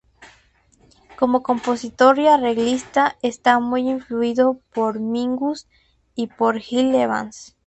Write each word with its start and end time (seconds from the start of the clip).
Como 1.19 1.43
compositor 1.43 2.17
y 2.17 2.25
arreglista, 2.25 3.17
está 3.21 3.59
muy 3.59 3.87
influido 3.87 4.59
por 4.73 4.99
Mingus 4.99 5.67
y 6.15 6.25
por 6.25 6.57
Gil 6.59 6.95
Evans. 6.95 7.55